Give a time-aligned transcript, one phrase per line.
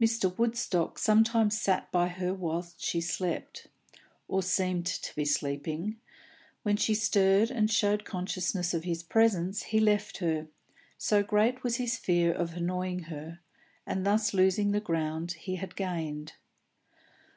[0.00, 0.32] Mr.
[0.38, 3.66] Woodstock sometimes sat by her whilst she slept,
[4.28, 5.96] or seemed to be sleeping;
[6.62, 10.46] when she stirred and showed consciousness of his presence, he left her,
[10.96, 13.40] so great was his fear of annoying her,
[13.84, 16.34] and thus losing the ground he had gained.